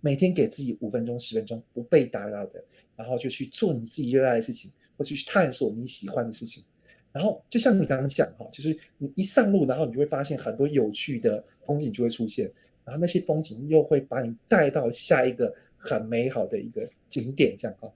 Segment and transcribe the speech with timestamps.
[0.00, 2.62] 每天给自己五分钟、十分钟不被打扰的，
[2.96, 6.64] 然后就去做你自己热爱的事情，或者去探索你喜欢的事情。
[7.12, 12.50] 然后就像你刚刚讲哈，就是你一上路，然后你就会发现很多有趣的风景就会出现，
[12.84, 17.92] 然后那些风景又会把你带到下一个很美好的一个景点，这样哈。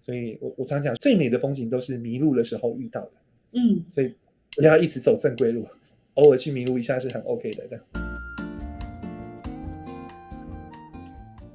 [0.00, 3.12] 所以我我常讲，最美的风景都是迷路的时候遇到的。
[3.52, 4.12] 嗯，所以
[4.56, 5.66] 不要一直走正规路，
[6.14, 7.66] 偶尔去迷路一下是很 OK 的。
[7.68, 8.05] 这样。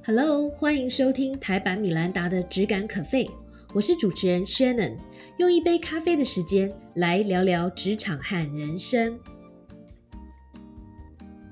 [0.04, 3.30] Hello，欢迎收听台版米兰达的质感可废，
[3.72, 4.96] 我是主持人 Shannon，
[5.36, 9.16] 用一杯咖啡的时间来聊聊职场和人生。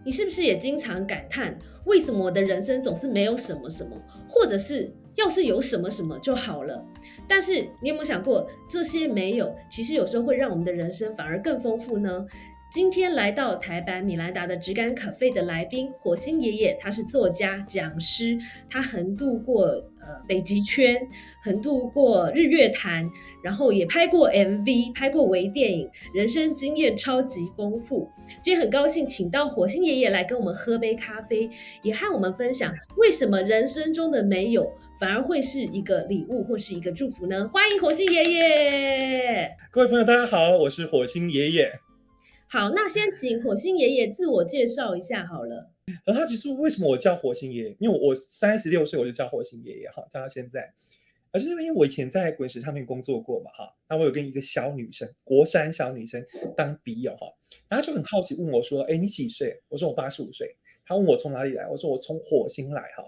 [0.04, 3.96] 你是不是也经常感叹，为什么我的人生总是没有什么什么，
[4.28, 6.84] 或者是要是有什么什么就好了？
[7.28, 12.26] 但是你有没有想过，这些没有，其实有时候会让我们的人生反而更丰富呢？
[12.70, 18.38] 今天来到台版米兰达的质感可废的来宾，火星爷爷，他是作家、讲师，
[18.70, 20.96] 他横渡过呃北极圈，
[21.42, 23.10] 横渡过日月潭，
[23.42, 28.08] 然后也拍过 MV，拍过微电影，人生经验超级丰富。
[28.40, 31.50] 今天很高兴请到火星爷爷来跟我们喝杯咖啡，
[31.82, 34.64] 也和我们分享为什么人生中的没有
[35.00, 37.48] 反而会是一个礼物或是一个祝福呢？
[37.52, 39.50] 欢迎火星爷爷！
[39.72, 41.68] 各位朋友，大家好，我是火星爷爷。
[42.52, 45.70] 好，那先请火星爷爷自我介绍一下好了。
[46.04, 47.76] 很好奇说，为什么我叫火星爷爷？
[47.78, 50.74] 因为我三十六岁我就叫火星爷爷哈，叫到现在。
[51.30, 56.24] 而是因为我以前在滚石上面工作过嘛哈，那我有跟一个小女生，国山小女生
[56.56, 57.28] 当笔友哈，
[57.68, 59.62] 然后就很好奇问我说，哎，你几岁？
[59.68, 60.56] 我说我八十五岁。
[60.84, 63.04] 他问我从哪里来，我说我从火星来哈。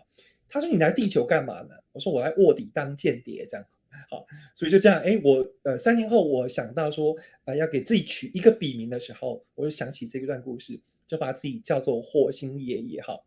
[0.48, 1.74] 他说你来地球干嘛呢？
[1.90, 3.66] 我说我来卧底当间谍这样。
[4.10, 13.18] 好，所以就这样，哎，我呃三年后我想到说，呃，要给自己取一个笔名的时候，我就想起这一段故事，就把自己叫做火星爷爷哈。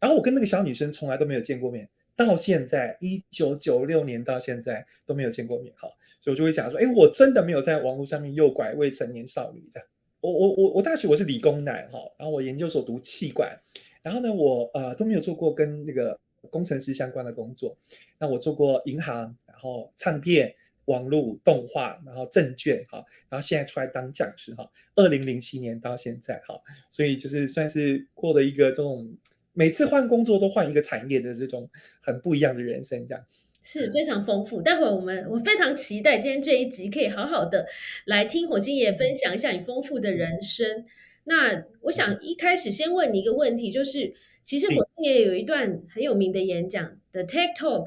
[0.00, 5.88] 然后我跟那个小女生从来都没有见过面，到现在一九九六年到现在都没有见过面哈，
[6.20, 9.88] 所以我就会想说，哎，我真的没有在网络上面诱拐未成年少女这样。
[10.20, 13.58] 我我我我大学我是理工男哈，然后我研究所读气管，
[14.02, 16.18] 然后呢我呃都没有做过跟那个
[16.50, 17.76] 工程师相关的工作，
[18.18, 19.36] 那我做过银行。
[19.54, 20.52] 然后唱片、
[20.86, 26.60] 网络、动画，然后证券，哈，然后现在出来当讲师，哈，二零零七年到现在，哈，
[26.90, 29.16] 所以就是算是过了一个这种
[29.52, 31.70] 每次换工作都换一个产业的这种
[32.02, 33.24] 很不一样的人生，这样
[33.62, 34.60] 是非常丰富。
[34.60, 37.66] 待会儿我们我非常期待今天这一集可以好好的
[38.06, 40.84] 来听火星爷分享一下你丰富的人生。
[41.26, 44.12] 那我想一开始先问你一个问题，就是
[44.44, 47.86] 其实火星爷有一段很有名的演讲的 TED Talk。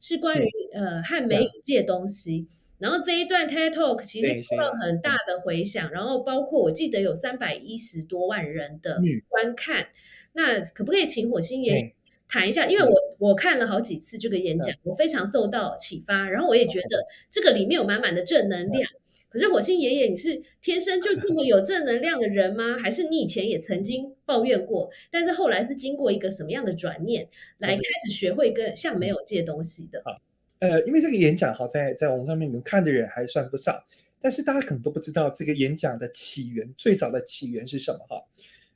[0.00, 2.46] 是关于呃和美语借东西，
[2.78, 9.00] 然后这一段 TED Talk 其实受到很大的回响，然后包括我记得有三百一十多万人的
[9.30, 9.86] 观看。
[10.34, 11.94] 那可不可以请火星爷
[12.28, 12.66] 谈一下？
[12.66, 18.86] 因为我我看了好几次这个演讲，我非常受到启发，然后我也觉得这个里面有满满的正能量。
[19.34, 22.78] 可是火星爷爷，你是天生就这么有正能量的人吗？
[22.78, 27.28] 还是你以前也曾经抱怨过，但是后来是经过一个什么样的转念，
[27.58, 29.98] 来开始学会跟像没有借东西的？
[30.04, 30.14] 啊，
[30.60, 33.84] 呃，因为这个演讲哈，在在网络上面能看的人还算不少，
[34.20, 38.24] 但是大家可能都不知道这个演讲的起源，最早的起源是什么哈。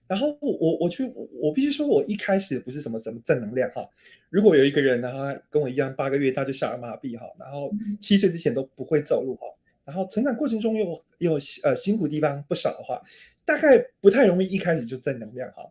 [0.09, 1.09] 然后我我去
[1.41, 3.89] 我必须说，我一开始不是什么什么正能量哈。
[4.29, 7.71] 如果有一个人呢，他跟我一样八个月他就小儿麻痹哈，然后
[8.01, 9.47] 七岁之前都不会走路哈。
[9.88, 13.03] 然后成长过程中有有呃辛苦地方不少的话，
[13.43, 15.62] 大概不太容易一开始就正能量哈。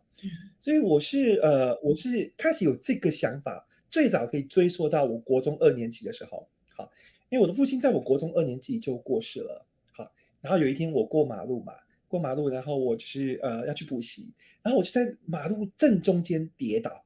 [0.58, 6.90] 所以我是呃我是开始有这个想法，最早可以追溯到我国中二年级的时候，好，
[7.28, 11.72] 因为我的父亲在我国中二年级就过世了，好，然后有一天我过马路嘛，
[12.08, 14.32] 过马路，然后我就是呃要去补习，
[14.64, 17.04] 然后我就在马路正中间跌倒，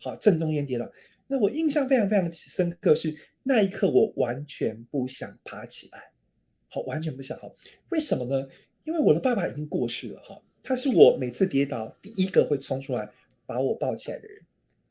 [0.00, 0.90] 好，正中间跌倒，
[1.28, 6.09] 那我印象非常非常深刻，是那一刻我完全不想爬起来。
[6.70, 7.54] 好，完全不想好，
[7.90, 8.48] 为什么呢？
[8.84, 13.10] 因为我的爸爸已经过世了哈，他是我每次跌倒第一个会冲出来
[13.44, 14.40] 把我抱起来的人，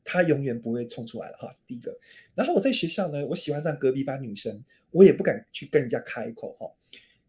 [0.04, 1.50] 他永远不会冲出来了哈。
[1.66, 1.98] 第一个，
[2.36, 4.62] 然后我在学校呢，我喜欢上隔壁班女生，
[4.92, 6.70] 我也不敢去跟人家开口哈。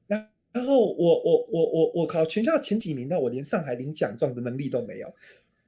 [0.06, 5.12] 然然后我我我我我考全校前几名，那我连上海领奖状的能力都没有。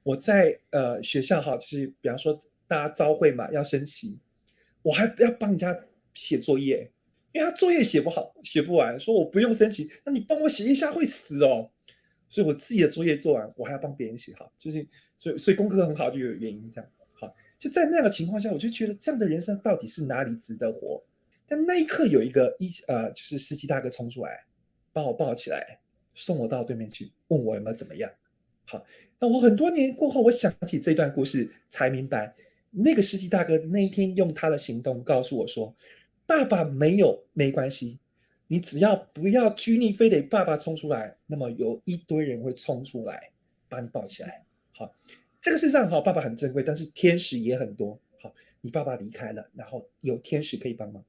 [0.02, 2.38] 我在呃学校哈，就是比方说
[2.68, 4.18] 大家招会嘛，要升旗，
[4.82, 5.74] 我还要帮人家
[6.14, 6.90] 写作业。
[7.34, 11.68] 因为他作业写不好，写不完，说我不用申请，那你帮我写一下会死哦。
[12.28, 14.86] 所以我自己的作业做完，我还要帮别人写好，就是
[15.16, 16.88] 所以所以功课很好就有原因这样。
[17.12, 21.04] 好，就在那样的情况下，我就觉得这样的人生到底是哪里值得活？
[21.46, 24.46] 但那一刻有一个一呃，就是司机大哥冲出来，
[24.92, 25.80] 把我抱起来，
[26.14, 28.08] 送我到对面去，问我有没有怎么样。
[28.64, 28.84] 好，
[29.18, 32.34] 那我很多年过后，我想起这段故事，才明白
[32.70, 35.76] 那个司机大哥那一天用他的行动告诉我说
[36.26, 37.98] ：“爸爸没有没关系，
[38.46, 43.30] 你只要不要拘泥，非得爸爸冲出来，那么有一堆人会冲出来
[43.68, 44.92] 把你抱起来。”好，
[45.40, 47.98] 这个世上好，爸爸很珍贵，但是天使也很多。
[48.20, 51.04] 好，你爸爸离开了，然后有天使可以帮忙。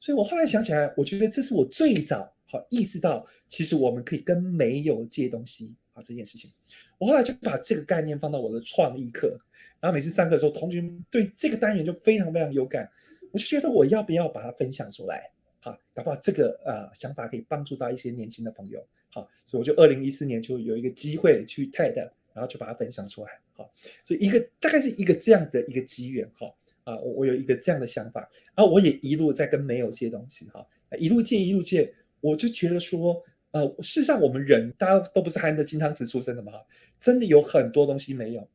[0.00, 6.50] 所以我后来想起来，我觉得这是我最早好意识到，其实我们可以跟没有借东西啊这件事情。
[6.98, 9.36] 我后来就把这个概念放到我的创意课，
[9.80, 12.90] 然后每次上课的时候，同学们对这个单元就非常非常有感。
[13.36, 15.30] 我就觉得我要不要把它分享出来？
[15.60, 18.82] 好，搞不好这个呃想法可以帮助到一些年轻的朋友。
[19.10, 21.96] 好，所以我就二零一四年就有一个机会去 TED，
[22.32, 23.38] 然后就把它分享出来。
[23.52, 23.70] 好，
[24.02, 26.26] 所以一个大概是一个这样的一个机缘。
[26.38, 26.50] 哈，
[26.84, 30.48] 啊，我我有一个这样的想法，然后我也一路在跟没有借东西。
[30.48, 30.66] 哈，
[30.96, 31.92] 一路借一路借，
[32.22, 33.22] 我就觉得说。
[33.52, 36.52] 呃，事实上，我们人大家都不是含着金汤匙出生的嘛，
[36.98, 38.46] 真的有很多东西没有，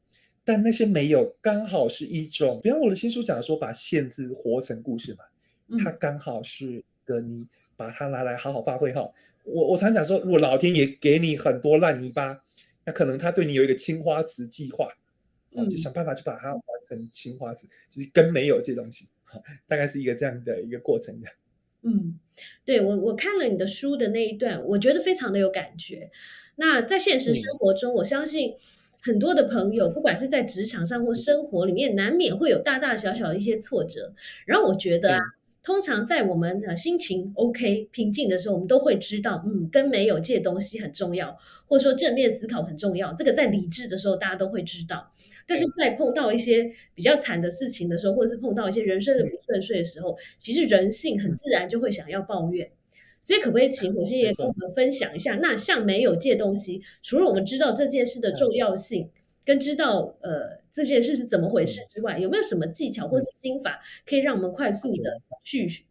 [0.44, 5.24] 但那些没有刚好是一种，比方我的新书讲说，把限制活成故事嘛，
[5.84, 7.46] 它刚好是个你
[7.78, 9.12] 把它拿来好好发挥哈。
[9.44, 12.44] 我我常讲说，如果老天爷给你很多烂泥巴，
[12.86, 14.88] 那可能他对你有一个青花瓷计划，
[15.52, 19.08] 哦，就想办法去把它完成青花瓷，就是跟没有这东西，
[19.68, 21.28] 大概是一个这样的一个过程的。
[21.84, 22.20] 嗯，
[22.64, 26.12] 对我我看了你的书的那一段，我觉得非常的有感觉。
[26.56, 28.56] 那在现实生活中，我相信
[29.02, 34.14] 很多的朋友，不管是在职场上或生活里面，难免会有大大小小的一些挫折。
[34.46, 35.20] 然后我觉得啊，
[35.64, 43.14] 通常在我们呃心情 OK 平静的时候，我们都会知道，嗯，跟没有这些东西很重要，或者说正面思考很重要。
[43.14, 45.12] 这个在理智的时候，大家都会知道。
[45.48, 52.70] 但是在碰到一些比较惨的事情的时候，或者是碰到一些人生的不顺遂的时候，其实人性很自然就会想要抱怨。
[53.22, 55.36] 所以，可不可以请火星爷跟我们分享一下？
[55.36, 59.10] 那像没有借东西，除了我们知道这件事的重要性，
[59.46, 65.86] 跟知道呃这件事是怎么回事之外，有没有什么技巧或是心法，可以让我们快速的去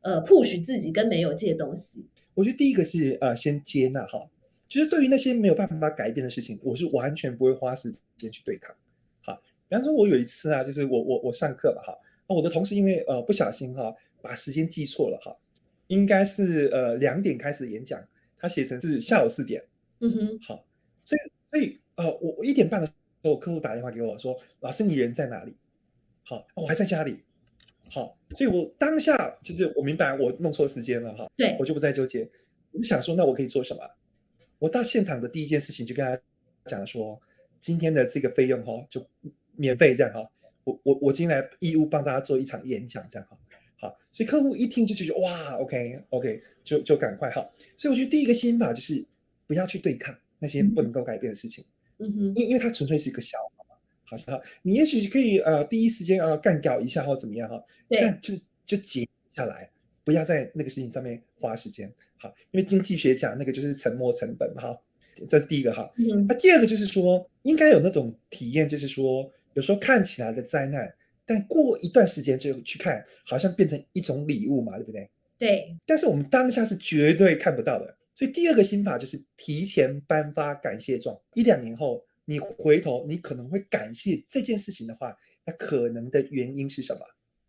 [0.00, 2.06] 呃 push 自己跟没有借东西？
[2.34, 4.30] 我觉得第一个是呃先接纳哈，
[4.66, 8.74] 就是对于那些没有办法改变的事情，我是完全不会花时间去对抗。
[9.68, 11.96] 比方说，我有一次啊，就是我我我上课吧哈，
[12.26, 15.36] 我的同事因为呃不小心哈把时间记错了哈，
[15.90, 18.02] 应该是呃两点开始演讲，
[18.38, 19.62] 他写成是下午四点，
[19.98, 20.64] 嗯哼，好，
[21.04, 21.20] 所以
[21.50, 22.92] 所以呃我我一点半的时
[23.22, 25.54] 候，客户打电话给我说，老师你人在哪里？
[26.24, 27.22] 好，我还在家里，
[27.90, 32.30] 好，所以我当下就是我明白我弄错时间了哈，对我就不再纠结，
[32.72, 33.82] 我就想说那我可以做什么？
[34.58, 36.18] 我到现场的第一件事情就跟他
[36.64, 37.20] 讲说，
[37.60, 39.06] 今天的这个费用哈就。
[39.56, 40.30] 免费这样哈，
[40.64, 43.36] 我我我今天来义务帮大家做一场演讲这样哈，
[43.80, 49.02] 好，所以客户一听就觉得哇，OK OK，就就赶快哈，所以我觉得第一个心法就是
[49.46, 51.64] 不要去对抗那些不能够改变的事情，
[51.96, 59.70] 嗯哼，因因为它纯粹是一个消耗嘛，好像，你也许可以呃第一时间呃干掉一下或怎么样哈，但就是就截下来，
[60.04, 64.78] 不要在那个事情上面花时间，好，因为经济学讲那个就是沉没成本嘛哈，
[65.26, 65.90] 这是第一个哈，
[66.28, 69.32] 那第二个就是说应该有那种体验，就是说。
[69.54, 70.94] 有时候看起来的灾难，
[71.30, 75.08] 但过一段时间就去看，好像变成一种礼物嘛，对不对？
[75.38, 75.78] 对。
[75.86, 81.16] 但是我们当下是绝对看不到的，所以第二个心法就是提前颁发感谢状。
[81.34, 87.00] 一两年后，你回头，你可能会感谢这件事情的话，那可能的原因是什么？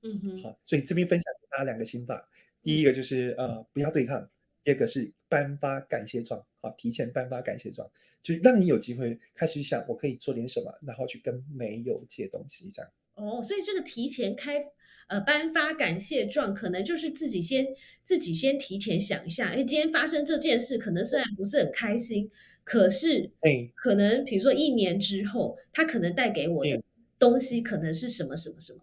[0.04, 0.44] 嗯哼。
[0.44, 2.30] 好，所以这边分享给大家两个心法，
[2.62, 4.30] 第一个就是呃不要对抗，
[4.64, 6.46] 第二个是颁发感谢状。
[6.62, 7.90] 好，提前颁发感谢状，
[8.22, 12.92] 就让你有机会开始去想，我可以做点什么，然后去跟没有借东西这样。
[13.22, 14.64] 哦，所以这个提前开
[15.08, 17.68] 呃颁发感谢状，可能就是自己先
[18.04, 22.32] 自己先提前想一下，哎，今天发生这件事，可能虽然不是很开心，
[22.64, 26.82] 可是哎，可能比如说一年之后，它可能带给我的
[27.20, 28.80] 东西，可能是什么什么什么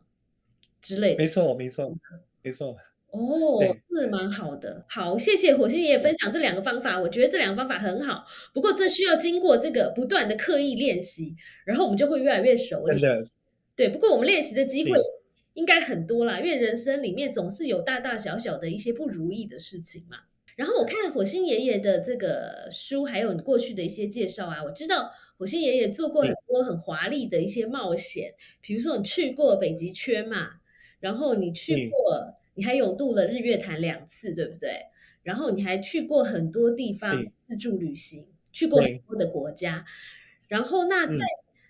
[0.80, 1.18] 之类的。
[1.18, 1.92] 没错， 没错，
[2.42, 2.76] 没错。
[3.10, 3.58] 哦，
[3.90, 4.84] 是蛮好的。
[4.86, 8.26] 好，谢谢火星爷爷分享这两个方法，我觉得这两个方法很好。
[8.52, 13.00] 不过这需要经过这个不断的刻意练习，然后我们就会越来越熟练。
[13.00, 13.24] 真的，
[13.78, 13.88] 对。
[13.88, 14.98] 不过我们练习的机会
[15.54, 20.18] 应该很多啦，因为人生里面总是有大大小小的一些不如意的事情嘛。
[20.56, 30.60] 然后我看火星爷爷的这个书，还有你过去的一些介绍啊，我知道火星爷爷做过很多很华丽的一些冒险，比如说你去过北极圈嘛，
[31.00, 32.34] 然后你去过。
[32.54, 34.86] 你还有渡了日月潭两次，对不对？
[35.22, 39.84] 然后你还去过很多地方自助旅行，去过很多的国家。
[40.48, 41.24] 然后那在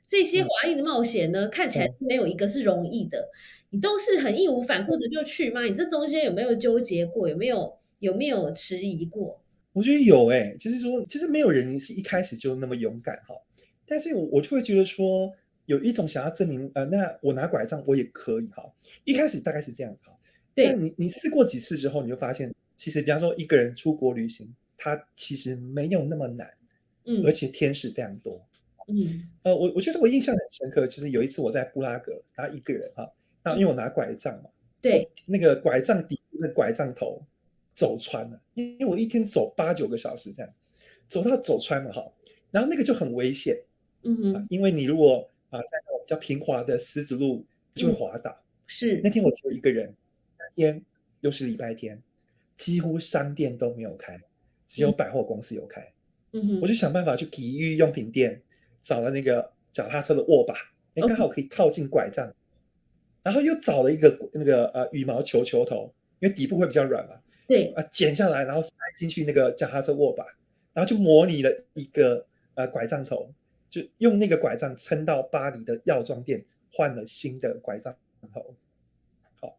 [0.09, 3.29] 这些华丽的冒险呢，看起来没有一个是容易的。
[3.69, 5.63] 你都是很义无反顾的就去吗？
[5.65, 7.29] 你这中间有没有纠结过？
[7.29, 9.43] 有没有有没有迟疑过？
[9.75, 13.35] 我觉得有哎，就是说，其实没有人是一开始就那么勇敢哈。
[13.85, 15.31] 但是我我就会觉得说，
[15.67, 18.65] 有一种想要证明，呃，那我拿拐杖我也可以哈。
[19.05, 20.13] 一开始大概是这样子哈，
[20.55, 26.49] 对但你你试过几次之后，你就发现，其实比方说一个人出国旅行，它其实没有那么难，
[27.05, 28.48] 嗯而且天使非常多。
[28.89, 29.29] 嗯。
[29.45, 33.09] 呃，我我觉得我印象很深刻，就是有一次我在布拉格，然后一个人哈，
[33.45, 34.51] 那因为我拿拐杖嘛，
[34.83, 37.23] 对，那个拐杖底那拐杖头
[37.75, 40.53] 走穿了，因为我一天走八九个小时这样，
[41.07, 42.13] 走到走穿了哈，
[42.51, 48.43] 然后那个就很危险啊嗯哼，因为你如果啊在那种比较平滑的石子路就会滑倒。
[48.67, 49.01] 是。
[49.03, 49.95] 那天我只有一个人，
[50.39, 50.85] 那天
[51.21, 52.03] 又是礼拜天，
[52.55, 54.21] 几乎商店都没有开，
[54.67, 54.97] 只有嗯。
[54.97, 55.93] 百货公司有开。
[56.33, 56.61] 嗯哼。
[56.61, 58.43] 我就想办法去体育用品店
[58.81, 60.55] 找了那个脚踏车的握把，
[60.95, 62.33] 哎，刚好可以套进拐杖，
[63.23, 70.25] 然后又找了一个那个呃羽毛球球头，因为底部会比较软嘛，对，啊，剪下来然后塞进去那个脚踏车握把，
[70.73, 73.33] 然后就模拟了一个呃拐杖头，
[73.69, 77.95] 就用那个拐杖撑到巴黎的药妆店换了新的拐杖
[78.33, 78.55] 头。
[79.41, 79.59] 好，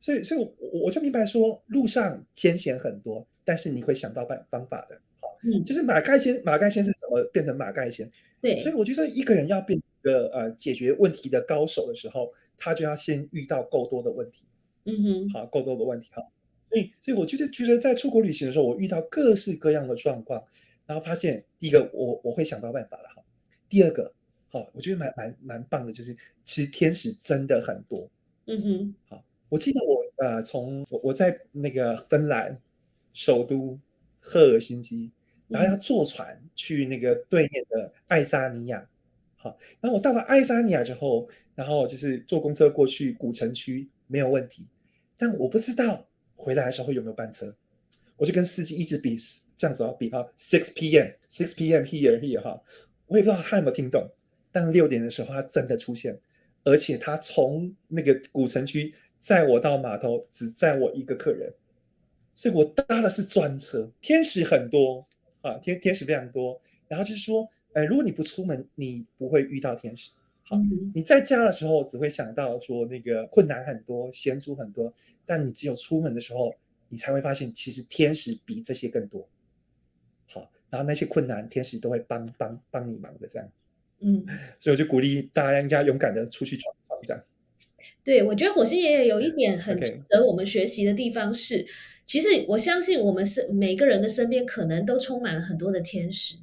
[0.00, 5.00] 所以所以我我我就明白说，路上艰险很多，但是你会想到办方法的。
[5.42, 8.10] 嗯就是马盖先，马盖先是怎么变成马盖先？
[8.40, 14.46] 对所，以我觉得一个人要变成一个呃解决问题的高手的时候，他就要先遇到够多的问题，
[14.84, 16.22] 嗯哼，好，够多的问题哈。
[16.68, 20.44] 所以，所以我就是觉得在出国旅行的时候，我遇到各式各样的状况，
[20.86, 23.22] 然后发现第一个我我会想到办法的哈，
[23.68, 24.12] 第二个
[24.50, 26.14] 好，我觉得蛮蛮蛮棒的，就是
[26.44, 28.10] 其实天使真的很多。
[28.46, 32.60] 嗯哼，好我记得我呃从我我在那个芬兰
[33.12, 33.78] 首都
[34.20, 35.10] 赫尔辛基，
[35.48, 38.88] 然后要坐船去那个对面的爱沙尼亚。
[39.36, 44.66] 好，然后我到了爱沙尼亚之后，然后就是坐公车过去古城区没有问题，
[45.16, 47.54] 但我不知道回来的时候有没有班车，
[48.16, 49.16] 我就跟司机一直比
[49.56, 51.08] 这样子要比哈，six p.m.
[51.30, 51.82] six p.m.
[51.84, 52.60] here here 哈，
[53.06, 54.08] 我也不知道他有没有听懂，
[54.50, 56.18] 但六点的时候他真的出现，
[56.64, 61.52] 而且他从那个古城区载我到码头，只载我一个客人，
[62.34, 65.07] 所以我搭的是专车，天使很多
[65.42, 66.60] 啊，天天使非常多。
[66.88, 70.10] 然后就是说，呃，如果你不出门，你不会遇到天使。
[70.42, 70.56] 好
[70.94, 74.90] 你在家的时候只会想到说那个困难很多，险阻很多，
[75.26, 76.54] 但你只有出门的时候，
[76.88, 79.28] 你才会发现其实天使比这些更多。
[80.26, 83.46] 好，然后那些困难，天使都会帮帮帮你忙的这样。
[84.00, 84.24] 嗯。
[84.58, 87.22] 所以我就鼓励大家应该勇敢的出去闯闯这样。
[88.04, 91.66] 对，我觉得火星爷爷有一点很值得我们学习的地方是，
[92.06, 96.36] 其实我相信我们是每个人的身边可能都充满了很多的天使，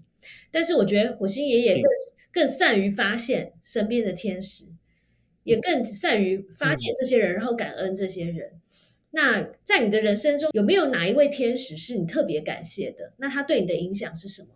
[0.51, 1.83] 但是我觉得火星爷爷更
[2.31, 4.65] 更善于发现身边的天使，
[5.43, 8.51] 也更善于发现这些人，然后感恩这些人。
[9.11, 13.13] 那在你的人生中，有没有哪一位天使是你特别感谢的？
[13.17, 14.49] 那他对你的影响是什么？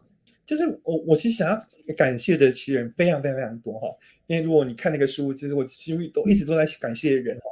[0.49, 3.87] 就是我我其实想要感谢的其实人非常非常非常多哈，
[4.25, 7.43] 因为如果你看那个书，其实我几乎都一直都在感谢人哈。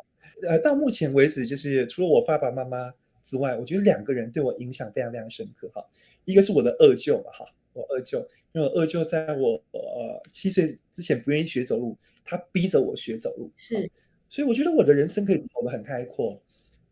[0.49, 5.85] 呃，到目前为止，就是除了我爸爸妈妈之外，我觉得两个人对我影响非常非常深刻哈。
[6.25, 8.17] 一个是我的二舅嘛哈，我二舅，
[8.53, 13.75] 因为我二舅在我呃七岁之前不愿意学走路，他逼着我学走路，是，
[14.27, 16.41] 所以我觉得我的人生可以走得很开阔。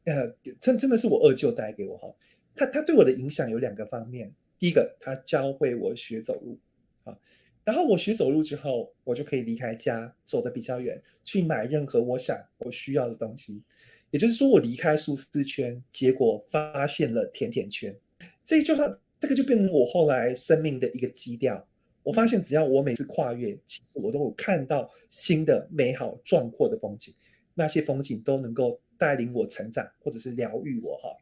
[0.06, 0.32] 呃，
[0.62, 2.14] 真真的是我二舅带给我哈，
[2.56, 4.32] 他他对我的影响有两个方面。
[4.66, 6.58] 第一个，他教会我学走路，
[7.04, 7.16] 啊，
[7.64, 13.62] 然后我学走路之后，我就可以离开家，走得比较远，去买任何我想我需要的东西。
[14.10, 17.96] 也就是说，我离开舒适圈，结果发现了甜甜圈。
[18.44, 21.68] 这句话，这个就变成我后来生命的一个基调。
[22.02, 27.14] 我发现，只要我每次跨越，其实我都有看到新的美好壮阔的风景，
[27.54, 31.16] 那些风景都能够带领我成长，或者是疗愈我哈。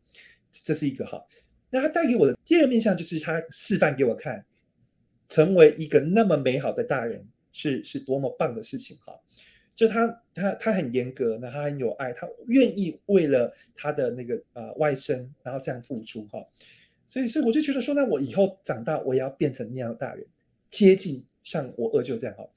[0.49, 1.21] 这是一个哈。
[1.73, 4.45] 那他带给我的第二个面向就是他示范给我看，
[5.27, 9.19] 成为一个那么美好的大人是是多么棒的事情哈。
[9.73, 16.45] 就他他他很严格，那他很有爱，他愿意为了他的那个呃外甥，然后这样付出哈。
[17.07, 20.23] 所以所以我就觉得说，那我以后长大我也要变成那样的大人，
[20.69, 22.47] 接近像我二舅这样哈。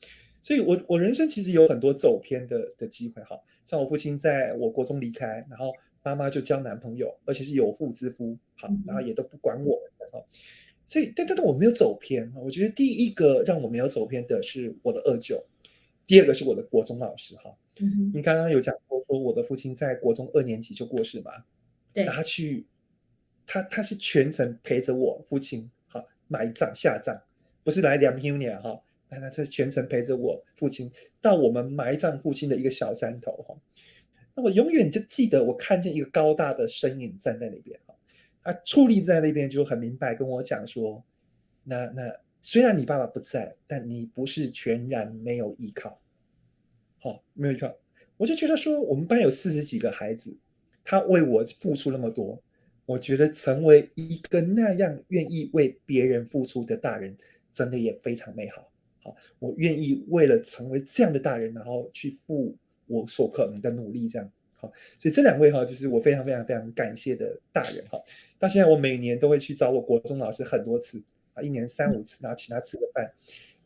[0.42, 5.72] 所以我我人生其实有很多走偏的的机会哈，像我父亲在我国中离开，然后。
[6.06, 10.24] 妈妈就交男朋友，而且是有妇之夫，好，然后也都不管我们哈。
[10.86, 12.32] 所以，但但但我没有走偏。
[12.36, 15.44] 我觉得第一个让我没有走偏的是我的二舅，
[16.06, 17.52] 第二个是我的国中老师哈。
[17.80, 21.32] 嗯你刚刚有讲过说我的父亲在国中二年级就过世嘛？
[21.92, 22.64] 对，他去，
[23.44, 27.20] 他他是全程陪着我父亲哈埋葬下葬，
[27.64, 30.88] 不是来两 unia 哈，那他是全程陪着我父亲
[31.20, 33.56] 到我们埋葬父亲的一个小山头哈。
[34.36, 37.96] 那我永远就记得，我看见一个高大的身影站在那边哈，
[38.42, 41.02] 他矗立在那边，就很明白跟我讲说，
[41.64, 45.98] 那那虽然你爸爸不在，但你不是全然没有依靠，
[47.00, 47.74] 好，没有依靠，
[48.18, 50.36] 我就觉得说，我们班有四十几个孩子，
[50.84, 52.40] 他为我付出那么多，
[52.84, 57.16] 我觉得成为一个那样愿意为别人付出的大人，
[57.50, 58.70] 真的也非常美好。
[59.02, 62.54] 好，我愿意为了成为这样的大人，然后去付
[62.86, 64.30] 我所可能的努力，这样。
[64.58, 68.00] 好，所以这两位哈，就是我非常非常非常感谢的大人哈。
[68.38, 71.02] 到现在，我每年都会去找我国中老师很多次
[71.34, 73.12] 啊，一年三五次，然后请他吃个饭。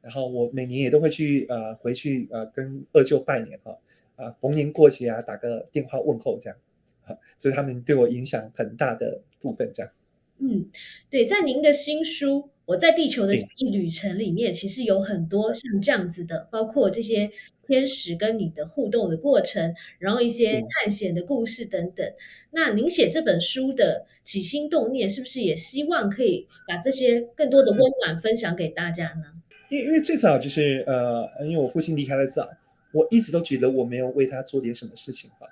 [0.03, 3.79] 然后我每年也都会去呃回去呃跟二舅拜年哈
[4.17, 6.59] 啊，逢年过节啊打个电话问候这样。
[7.03, 9.93] 好，所以他们对我影响很大的部分这样。
[10.39, 10.71] 嗯，
[11.09, 12.51] 对，在您的新书。
[12.67, 17.29] 我在地球的记忆旅程里面，其实有很多像这样子的，包括这些
[17.71, 22.05] 天使跟你的互动的过程，然后一些探险的故事等等。
[22.51, 29.23] 那您写这本书的起心动念，是不是也希望可以把这些更多的温暖分享给大家呢？
[29.71, 32.51] 因因为最早就是呃，因为我父亲离开的早，
[32.93, 35.47] 我一直都觉得我没有为他做点什么事情哈。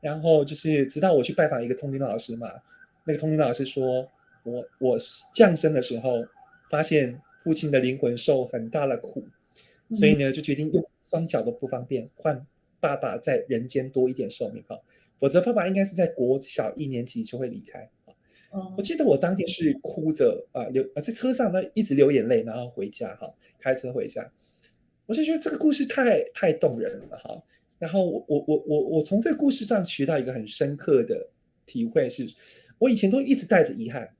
[0.00, 2.48] 然后就是直到我去拜访一个通灵老师嘛，
[3.04, 4.08] 那个通灵老师说
[4.44, 4.96] 我我
[5.34, 6.24] 降生的时候。
[6.70, 9.24] 发现父亲的灵魂受很大的苦，
[9.94, 12.46] 所以呢，就决定用双脚都不方便换
[12.80, 14.80] 爸爸在人间多一点寿命哈，
[15.18, 17.88] 否则爸爸应该是在国小一年级就会离开
[18.76, 24.30] 我记得我当天是哭着啊流啊在车上呢一直流眼泪，然后回家哈，开车回家，
[25.06, 27.42] 我就觉得这个故事太太动人了哈。
[27.78, 31.28] 然后我我我我我从这个故事上学到一个很深刻的
[31.66, 32.26] 体会是，
[32.78, 34.14] 我以前都一直带着遗憾，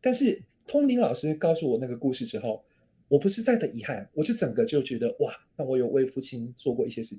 [0.00, 0.42] 但是。
[0.68, 2.64] 通灵老师告诉我那个故事之后，
[3.08, 7.16] 我不是在的遗憾，我就整个就觉得哇，那我有为父亲做过一些事。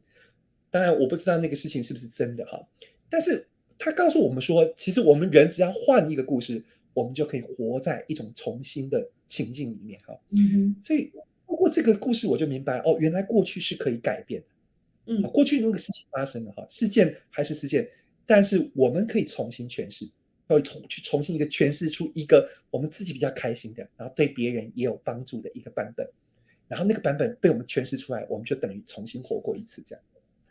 [0.70, 2.62] 当然我不知道那个事情是不是真的哈，
[3.10, 6.62] 但是他告诉我们说，其实我们人只要换一个故事，
[6.94, 10.20] 我们就可以活在一种重新的情境里面哈。
[10.32, 10.76] 嗯哼。
[10.84, 11.12] 所以
[11.46, 15.14] 通过这个故事，我就明白哦，原来过去是可以改变的。
[15.14, 15.22] 嗯。
[15.32, 17.88] 过去那个事情发生了哈，事件还是事件，
[18.26, 20.10] 但是我们可以重新诠释。
[20.48, 26.08] 要重去重新一个诠释出一个我们自己比较开心的，然后对别人也有帮助的一个版本，
[26.68, 30.04] 然后那个版本被我们诠释出来，我们就等于重新活过一次这样。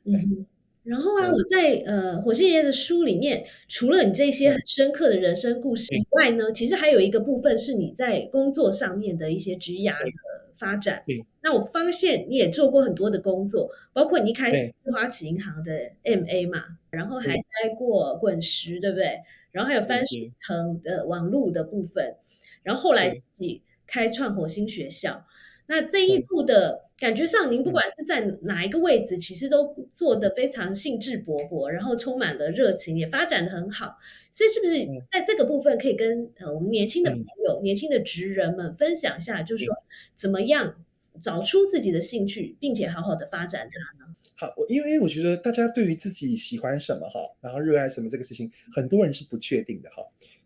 [0.04, 0.46] 嗯，
[0.84, 11.02] 然后啊，我在呃火星爷爷的书里面，除了你这些很深刻的人生故事以外呢，其实还有一个部分是你在工作上面的一些职涯的发展。
[11.42, 19.20] 那我发现你也做过很多的工作，包括你一开始是花旗银行的 MA 嘛，然后还待过滚石，对不对？
[19.52, 22.16] 然后还有番薯藤的网络的部分，
[22.62, 25.24] 然后后来你开创火星学校，
[25.66, 33.98] 那这一步的感觉上，您不管是在哪一个位置，其实都做得非常兴致勃勃，然后充满了热情，也发展的很好。
[34.32, 39.74] 所以是不是在这个部分可以跟呃我们年轻的朋友、年轻的职人们分享一下，就是说
[40.16, 40.74] 怎么样
[41.22, 44.14] 找出自己的兴趣，并且好好的发展它呢？
[44.34, 50.02] 好，我因为我觉得大家对于自己喜欢什么哈，然后热爱什么这个事情，很多人是不确定的哈。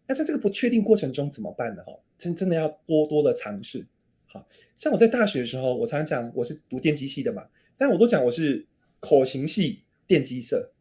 [0.09, 1.83] 那在这个不确定过程中怎么办呢？
[1.85, 3.87] 哈，真真的要多多的尝试。
[4.33, 8.67] 好像我在大学的时候，我常常讲我是读电机系的嘛，但我都讲我是
[9.01, 10.73] 口型系电机社，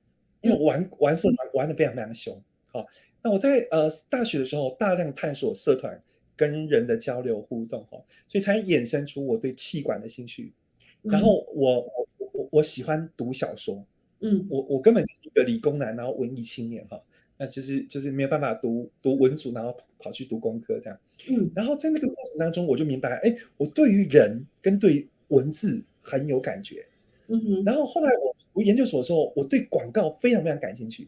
[0.41, 2.41] 因为玩玩社团玩的非常非常凶。
[2.71, 2.85] 好，
[3.23, 6.01] 那我在呃大学的时候大量探索社团
[6.35, 10.53] 跟人的交流互动哈，所以才衍生出我对气管的兴趣。
[11.01, 12.09] 然后我我。
[12.51, 13.85] 我喜欢读小说，
[14.21, 16.99] 嗯，我我根本就是一个理工男，然后文艺青年哈，
[17.39, 20.99] 那就是就是没有办法读读文组，然后跑去读工科这样，
[21.29, 26.85] 嗯，然后在那个过程当中，我就明白，哎，我对于人跟对文字很有感觉，
[27.27, 31.07] 嗯哼，然后后来我读研究所的时候，我对广告非常非常感兴趣，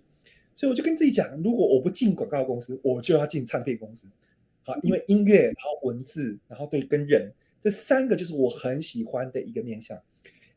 [0.56, 4.08] 所以我就跟自己讲，如果我不进广告公司，我就要进唱片公司，
[4.64, 10.02] 好，因为音乐，然后文字，然后对跟人这三个就是我很喜欢的一个面向。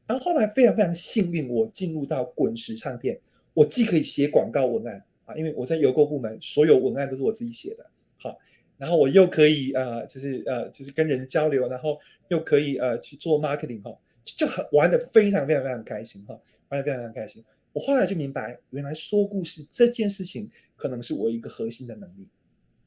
[0.07, 3.19] 然后后来非常非常幸运，我进入到滚石唱片，
[3.55, 8.39] 我既可以写广告文案啊，因为我在邮购部门，所有文案都是我自己写的，好，
[8.77, 17.45] 然后我又可以呃，就是呃，就是跟人交流，然后又可以呃去做 marketing 哈，就很玩的非常非常非常开心哈，玩的非常非常开心。
[17.73, 22.29] 我后来就明白，原来说故事这件事情可能是我一个核心的能力，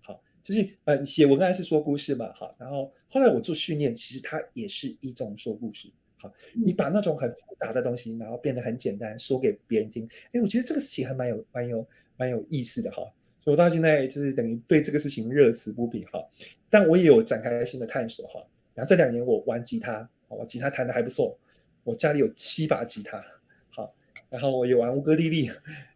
[0.01, 5.91] 好，就是呃写文案是说故事嘛，好，然后后来我做训练，其实它也是一种说故事。
[6.19, 10.09] 好，你把那种很复杂的东西，然后变得很简单，说给别人听。
[10.31, 12.97] 哎，我觉得这个事情还蛮有、蛮有、蛮有意思的哈。
[13.39, 16.27] 所以我到现在就是等于对这个事情热词不疲哈。
[16.69, 18.45] 但我也有展开新的探索哈。
[18.73, 21.37] 然后这两年我玩吉他，我吉他弹的还不错。
[21.83, 23.23] 我家里有七把吉他，
[23.69, 23.95] 好，
[24.29, 25.49] 然后我也玩乌克丽丽。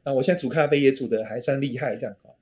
[0.05, 2.33] 那我现在煮咖啡也煮的还算厉害，这样哈。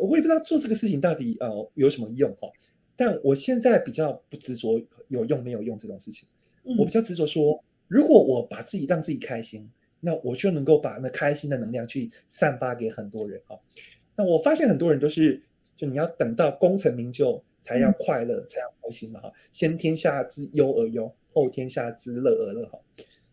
[0.00, 2.48] 我也不知道做这个事情到底呃有什么用哈。
[2.96, 6.28] 但我现在比较不执着有用没有用这种事情。
[6.64, 13.56] 我比较执着说，如果我把自己让自己开心，那我就能够把那开心的能量去散发给很多人啊。
[14.16, 15.42] 那我发现很多人都是，
[15.76, 19.32] 就你要等到功成名就才要快乐，才要开心嘛哈。
[19.52, 22.78] 先天下之忧而忧，后天下之乐而乐哈。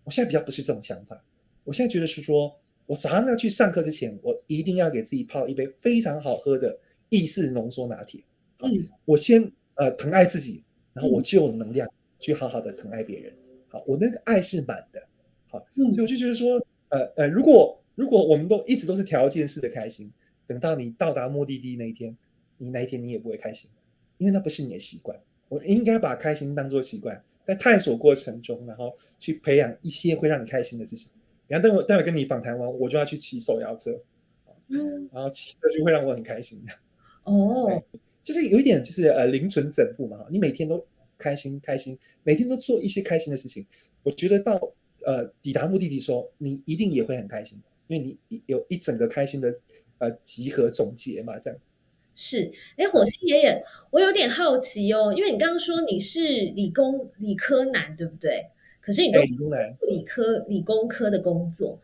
[0.03, 1.21] 我现在比较不是这种想法，
[1.63, 6.77] 我现在觉得是说，我早上要去上课之前，我一定要给自己泡一杯非常好喝的
[7.09, 8.21] 意式浓缩拿铁。
[8.59, 13.33] 嗯，我先呃疼爱自己，然后我就有能量去好好的疼爱别人。
[13.67, 15.06] 好，我那个爱是满的。
[15.49, 20.11] 好，所以我就觉得说，呃呃，如果如果我们都一直都是条件式的开心，
[20.45, 22.15] 等到你到达目的地那一天，
[22.57, 23.69] 你那一天你也不会开心，
[24.17, 25.17] 因为那不是你的习惯。
[25.49, 31.09] 我应该把开心当做习惯，在探索过程中，然后去培养一些会让你开心的事情。
[31.47, 33.97] 然后待会待会跟你访谈完，我就要去骑手摇车，
[34.67, 36.73] 嗯，然后骑车就会让我很开心的。
[37.23, 37.81] 哦，
[38.21, 40.85] 就是有一点，就是呃，零存整付嘛，你每天都
[41.17, 43.65] 开心开心，每天都做一些开心的事情，
[44.03, 44.59] 我觉得到。
[45.07, 49.57] 呃，抵达目的地时候，你一定也会很开心，因为你有一整个开心的
[49.99, 51.57] 呃集合总结嘛，这样。
[52.13, 58.47] 是，哎，火星爷爷，我有点好奇哦，因为你刚刚说你是理工理科男，对不对？
[58.81, 59.21] 可是你都
[59.87, 61.79] 理科理工科的工作，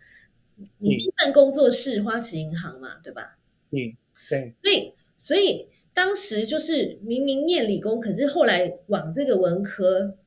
[0.79, 3.37] 你第一份工作是花旗银行嘛，对吧？
[3.69, 3.95] 嗯，
[4.27, 4.53] 对。
[4.61, 10.17] 所以，所以当时就是明明念理工，可是后来往这个文科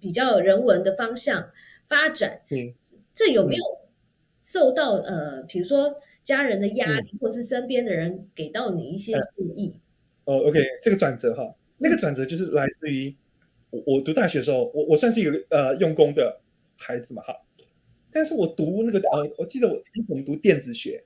[0.00, 1.50] 比较人文的方向。
[1.88, 2.72] 发展，嗯，
[3.14, 3.64] 这有没有
[4.40, 9.22] 受到呃，比如说家人的压力，或是身边的人给到你一些建
[9.56, 9.78] 议？
[10.24, 13.14] 哦，OK，这个转折哈，那个转折就是来自于
[13.70, 16.40] 我我读大学的时候，我我算是一个呃用功的
[16.76, 17.34] 孩子嘛哈，
[18.10, 21.04] 但是我读那个呃，我记得我我们读电子学，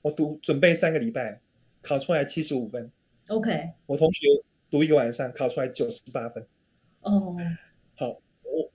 [0.00, 1.40] 我读准备三个礼拜，
[1.82, 2.90] 考出来七十五分
[3.28, 4.26] ，OK，我同学
[4.70, 6.46] 读一个晚上考出来九十八分，
[7.02, 7.36] 哦，
[7.94, 8.22] 好。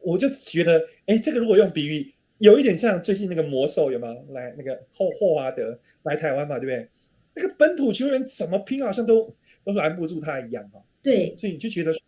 [0.08, 4.15] 我就觉得，哎，这个如果用比喻，有一点像最近那个魔兽，有吗？
[4.30, 6.89] 来那个霍霍华德来台湾嘛，对不对？
[7.36, 10.82] 那个本土球员怎么拼，好像都都拦不住他一样哈。
[11.04, 12.02] 对，所以你就觉得说，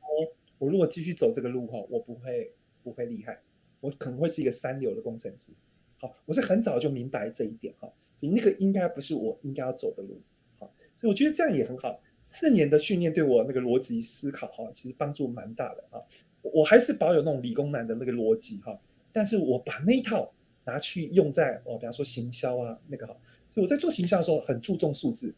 [0.60, 2.50] 我如果继续走这个路哈，我不会
[2.82, 3.38] 不会厉害，
[3.82, 5.52] 我可能会是一个三流的工程师。
[5.98, 10.22] 好，我是很早就明白这一点哈，所以那个应该不是我应该要走的路。
[10.58, 12.02] 好，所以我觉得这样也很好。
[12.24, 16.00] 四年的训练对我那个逻辑思考哈，其实帮助蛮大的啊。
[16.42, 18.80] 我还是保有那种理工男的那个逻辑哈，
[19.12, 20.32] 但是我把那一套
[20.66, 23.16] 拿去用在哦，比方说行销啊那个哈，
[23.50, 25.34] 所以我在做行销的时候很注重数字，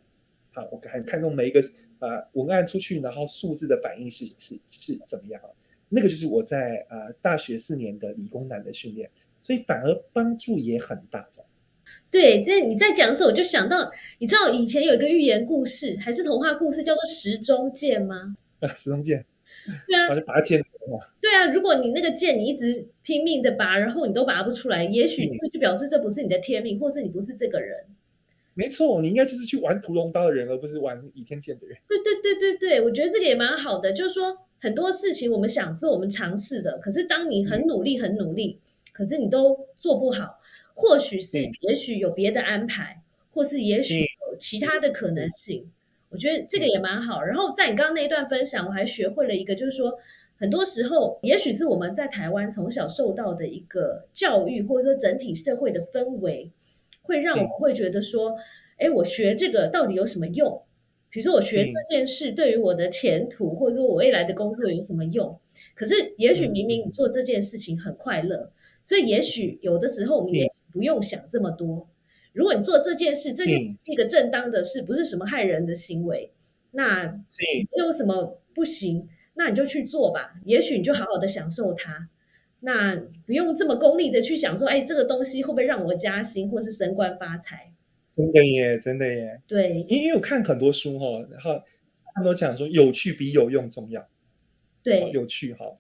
[0.52, 1.60] 好，我很看重每一个
[2.00, 5.50] 啊文案出去，然后数字的反应是是是怎么样啊？
[5.90, 9.10] 那个就是我在啊大学四年的理工男的训练，
[9.44, 11.28] 所以反而帮助也很大。
[12.10, 18.36] 对，这你在讲的时候，我就想到，你知道以前有一个寓言故事还是童话故事，叫做时钟剑吗？
[18.60, 19.26] 啊，时钟剑。
[19.88, 20.64] 对啊，把拔剑
[21.22, 27.86] 对啊，如果你那个剑你一直拼命的拔，然后你都拔不出来，也许这就表示这不是你的天命，或是你不是这个人。
[28.54, 31.78] 没错，你应该就是去玩屠龙刀的人，而不是玩倚天剑的人。
[31.88, 38.60] 对对对对对，我觉得这个也蛮好的，就是说很多事情我们想做，我们尝试的，可是当你很努力很努力，
[38.92, 40.40] 可是你都做不好，
[40.74, 45.72] 或许是也许有别的安排，或是也许有其他的可能性。
[46.12, 47.22] 我觉得这个也蛮好。
[47.24, 49.98] 然后在你刚刚那一段分享，我还学会了一个，就是说，
[50.38, 56.52] 很多时候，也许是我们在台湾从小受到的一个教育，或者说整体社会的氛围，
[57.02, 58.36] 会让我们会觉得说，
[58.78, 60.62] 哎，我学这个到底有什么用？
[61.10, 65.40] 比如说，我学这件事对于我的前途，或者说我未来的工作有什么用？
[65.76, 71.88] 可是，也许明明你做这件事情很快乐，所以也许有的时候我们也不用想这么多。
[72.34, 73.52] 如果你做这件事，这是
[73.86, 76.32] 一个正当的事，不是什么害人的行为，
[76.72, 80.36] 那没有什么不行，那你就去做吧。
[80.46, 82.10] 也许你就好好的享受它，
[82.62, 87.74] 那不用这么功利的去想说，哎，这个东西会不会让我加薪或是升官发财？
[88.08, 89.42] 真的耶，真的耶。
[89.48, 91.62] 对，因为我看很多书哈，然后
[92.14, 94.08] 他们都讲说，有趣比有用重要。
[94.84, 95.78] 对，有趣哈，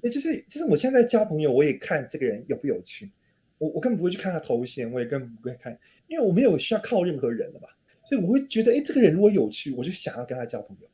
[0.00, 3.10] 那就是就是我现在交朋友，我也看这个人有不有趣。
[3.62, 7.68] 我我根本不会去看他头衔，我也根本不会看，因为我没有需要靠任何人了嘛，
[8.08, 10.88] 所以我会觉得，哎，这个人如果有趣，我就想要跟他交朋友。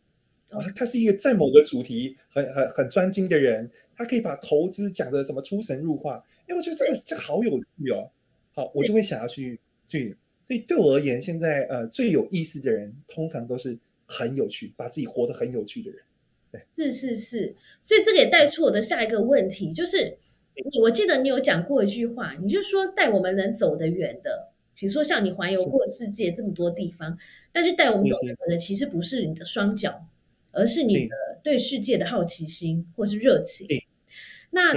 [0.51, 8.11] 啊，他是一个在某个主题很很很专精的人，他可以把投资讲的什么出神入化，哎，我觉得这个这好有趣哦。
[8.53, 16.01] 好，我就会想要去去，所以对我而言，现在呃最有意思的人，通常都是很有趣，把自己活得很有趣的人。
[16.53, 20.19] 对，是是是，所以这个也带出我的下一个问题，就是。
[20.71, 27.17] 你我记得你有讲过一句话，你就说带我们能走得远的，比如说像你环游过世界这么多地方，
[27.53, 30.05] 但是带我们走得远的其实不是你的双脚，
[30.53, 33.67] 而是你的对世界的好奇心或是热情。
[34.51, 34.73] 那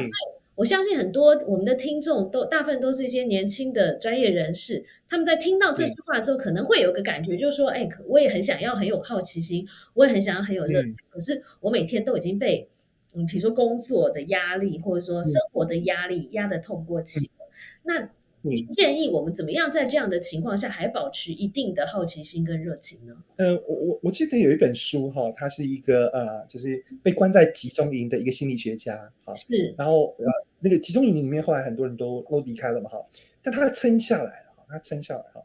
[0.56, 12.70] 我相信很多我们的听众都大部分都是一些年轻的专业人士，他们在听到这句话的时候，可能会有个感觉，就是说，哎，我也很想要很有好奇心，我也很想要很有热情，可是我每天都已经被，
[13.13, 17.47] 嗯，比如说工作的压力，或者说生活的压力压得透不过气了。
[17.84, 18.10] 那
[18.43, 23.15] 你建议我们怎么样在这样的情况下还保持一定的好奇心跟热情呢？
[23.36, 28.95] 呃，我我我记得有一本书哈，它是一个呃，就是被关在集中营的一个心理学家
[29.26, 30.26] 啊，是，然后呃，
[30.60, 32.97] 那个集中营里面后来很多人都都离开了嘛哈，
[33.43, 35.43] 但他撑下来了，他撑下来哈，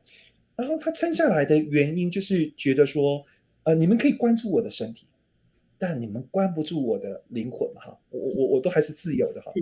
[0.56, 3.22] 然后他撑下来的原因就是觉得说，
[3.64, 5.04] 呃，你们可以关注我的身体，
[5.78, 9.52] 但你们关不住我的灵魂哈，我我我都还是自由的哈。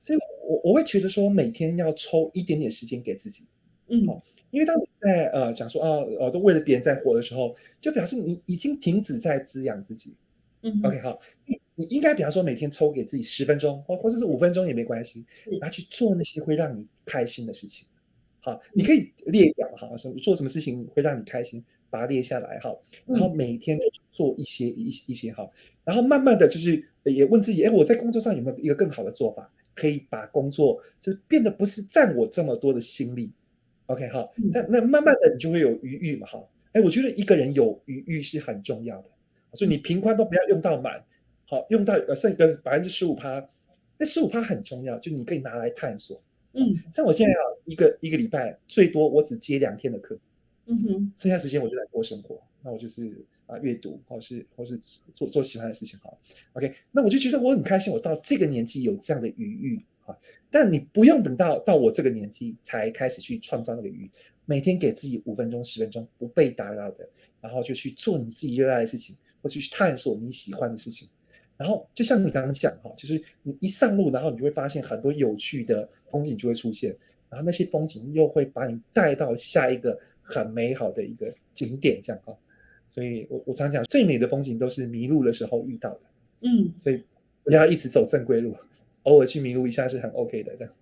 [0.00, 3.44] 所以，我我会觉得说，每天要抽一点点时间给自己，
[3.88, 5.90] 嗯，好因为当你在呃讲说啊
[6.20, 10.16] 呃都为了别人在活的时候，就表示你已经停止在滋养自己，
[10.62, 11.18] 嗯，OK 好，
[11.74, 15.26] 你应该比方说每天抽给自己十分钟，或或者是五分钟也没关系，
[15.60, 17.86] 然后去做那些会让你开心的事情，
[18.40, 23.78] 好，你可以列表哈，什么做什么事情会让你开心，把它列下来哈，然后每天
[24.12, 25.48] 做一些一一些哈，
[25.84, 29.52] 然后慢慢的就是也问自己，哎，我在工作上有没有一个更好的做法？
[29.74, 33.30] 可以把工作就变得不是占我这么多的心力
[33.86, 39.08] ，OK 哈，那那慢慢的你就会有余裕嘛哈，哎，我觉得一个人有余裕是很重要的，
[39.52, 41.00] 所以你平宽都不要用到满，
[41.44, 43.48] 好用到呃剩个百分之十五趴，
[43.96, 46.20] 那十五趴很重要，就你可以拿来探索，
[46.54, 50.18] 嗯，像我现在啊一个一个礼拜最多我只接两天的课，
[50.68, 53.24] 嗯哼，剩下时间我就来过生活，那我就是。
[53.48, 54.76] 啊，阅读或是或是
[55.14, 56.12] 做做喜欢的事情哈
[56.52, 60.14] ，OK，那我就觉得我很开心，我到这个年纪有这样的余裕啊。
[60.50, 64.10] 但你不用等到到我这个年纪才开始去创造那个余，
[64.44, 67.08] 每天给自己五分钟、十分钟不被打扰的，
[67.40, 71.08] 然后就去做你自己热爱的事情，或是去探索你喜欢的事情。
[71.56, 76.94] 然后就像你刚刚讲哈，就是你一上路，然后你就会发现很多有趣的风景就会出现，
[77.30, 82.36] 然后那些风景又会把你带到下一个很美好的一个景点，这样哈。
[82.88, 86.00] 所以，我我常讲，最美的风景都是迷路的时候遇到的。
[86.40, 87.02] 嗯，所以
[87.42, 88.54] 不要一直走正规路，
[89.04, 90.54] 偶尔去迷路一下是很 OK 的。
[90.56, 90.72] 这样。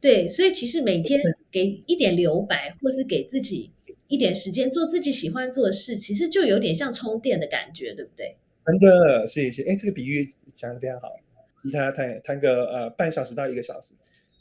[0.00, 3.70] 对，所以其实每天给一点留白，或是给自己
[4.08, 8.36] 一点时间做自己喜欢做的事，其实就有点像充电的感觉，对不对？
[8.64, 9.62] 真的，谢谢。
[9.64, 11.16] 哎，这个比喻讲的非常好。
[11.62, 13.94] 吉他弹弹个呃半小时到一个小时，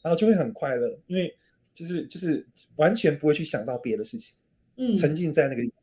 [0.04, 1.36] 然后就会很快乐，因为
[1.74, 4.36] 就是就是完全不会去想到别的事情，
[4.78, 5.74] 嗯，沉浸在那个里。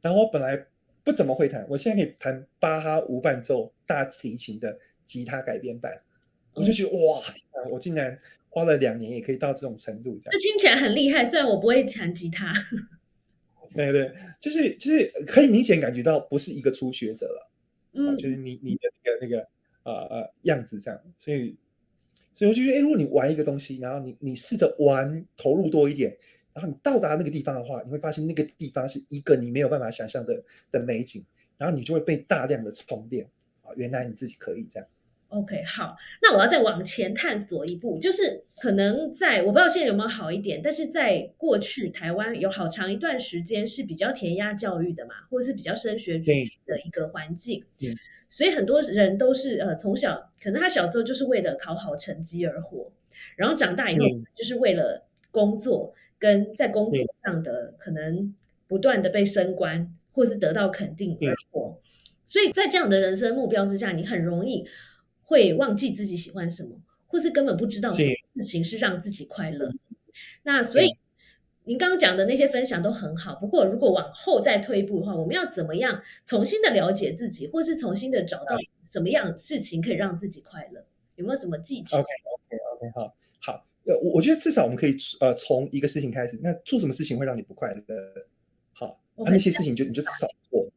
[0.00, 0.66] 然后我本来。
[1.02, 5.90] 不怎么会弹，我现在可以弹巴哈无伴奏大提琴的吉他改编版，
[6.52, 7.22] 我就觉得哇，
[7.70, 8.16] 我竟然
[8.50, 10.32] 花了两年也可以到这种程度，这样。
[10.32, 12.52] 这听起来很厉害，虽然我不会弹吉他。
[13.74, 17.50] 对对，就是就是可以明显感觉到不是一个初学者了，
[17.94, 19.48] 嗯，就是你你的那个那个
[19.84, 21.56] 呃呃样子这样，所以
[22.30, 26.14] 所以我就觉得，哎，如果你玩一个东西，然后你你试着玩投入多一点。
[26.52, 31.24] 然后你到达那个地方的话，你会发现那个地方是一个你没有办法想象的的美景，
[31.56, 33.24] 然后你就会被大量的充电
[33.62, 33.70] 啊！
[33.76, 34.88] 原来你自己可以这样。
[35.28, 47.64] OK，好，那我要再往前探索一步，就是可能在我不知道现在有没有好一点，但是在过去台湾有好长一段时间是比较填鸭教育的嘛，或者是比较升学主义的一个环境，
[48.28, 52.90] 所以很多人都是呃从小可能他小时候就是为了考好成绩而活，
[53.36, 55.94] 然后长大以后就是为了工作。
[56.20, 58.32] 跟在工作上的可能
[58.68, 61.80] 不断的被升官，或是得到肯定而活，
[62.24, 64.64] 所以在这样的人生目标之下，你很容易
[65.24, 69.72] 会忘记自己喜欢什么，或是根本不知道什么事情是让自己快乐。
[70.42, 70.94] 那所以
[71.64, 78.56] 您刚刚讲的那些分享都很好，不过如果往后再退一步的话，我们要怎么样重新的了解自己，或是重新的找到
[78.86, 80.84] 什么样事情可以让自己快乐？
[81.16, 83.66] 有没有什么技巧？OK OK OK 好。
[83.84, 86.38] 呃，我我觉得至少我们可以呃从一个事情开始。
[86.42, 88.26] 那做什么事情会让你不快乐？
[88.72, 90.70] 好，那那些事情就你就少做。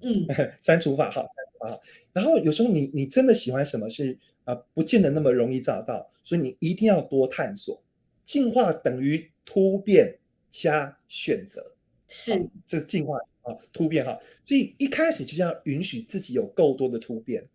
[0.00, 0.26] 嗯，
[0.60, 1.80] 删除法好，删除法好。
[2.12, 7.82] 然后有时候你你真的喜欢什么是啊，不见得那么容易找到，所以你一定要多探索。
[8.26, 10.18] 进化等于突变
[10.50, 11.74] 加选择，
[12.08, 14.18] 是这是进化啊，突变哈。
[14.44, 17.46] 所以一开始就要允许自己有够多的突变。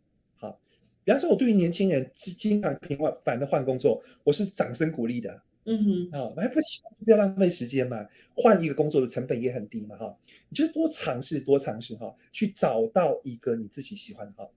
[1.09, 5.41] 比方说，我对于年轻人经常频繁的换工作，我是掌声鼓励的。
[5.65, 8.07] 嗯哼，啊，还不行，不要浪费时间嘛。
[8.35, 10.15] 换一个工作的成本也很低嘛，哈。
[10.49, 14.47] 你就多尝试，多尝试哈，去找到一个你自己喜欢的哈。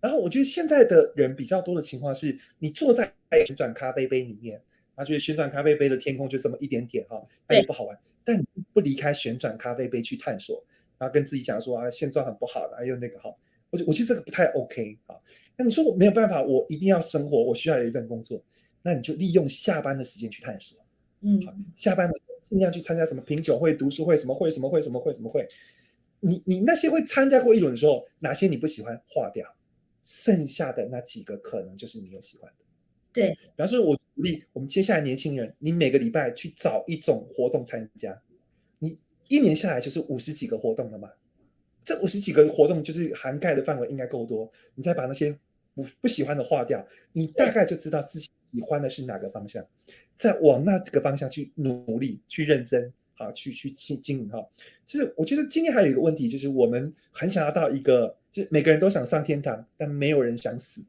[0.00, 3.12] 然后我觉得现在的人比较多的情况是，你坐在
[3.44, 4.54] 旋转咖啡杯里面，
[4.94, 7.98] 然后觉得旋转咖啡杯的天空就这么一点点哈，它也不好玩。
[8.22, 10.64] 但你不离开旋转咖啡杯去探索，
[10.98, 13.34] 然后跟自己讲说啊，现状很不好的，还有那个哈，
[13.70, 15.16] 我我觉得这个不太 OK 啊。
[15.56, 18.42] 那你说我没有办法，我一定要生活，我需要有一份工作。
[18.82, 20.78] 那你就利用下班的时间去探索。
[21.20, 25.48] 嗯，好下班了尽量去参加什么品酒会、读书会、什么会、什么会、什么会、什么会。
[26.20, 29.46] 你你那些会参加过一轮的时候，哪些你不喜欢划掉，
[30.04, 32.64] 剩下的那几个可能就是你有喜欢的。
[33.12, 38.22] 对，比方说，我鼓励我们接下来年轻人，你每个礼拜去找一种活动参加，
[38.78, 38.96] 你
[39.28, 41.10] 一年下来就是五十几个活动了嘛。
[41.82, 45.36] 这五十几个活动就是涵盖的范围应该够多，你再把那些
[45.76, 49.64] 不不喜欢的划掉，你大概就知道自己喜欢的是哪个方向，
[50.16, 54.44] 再往那个方向去努力、去认真，好去去经经营哈。
[54.86, 60.82] 就是我觉得今天还有一个问题，就是我们很想要到一个，就是每个人都想上天堂，但没有人想死。